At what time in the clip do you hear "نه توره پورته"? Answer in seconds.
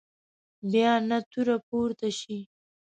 1.09-2.09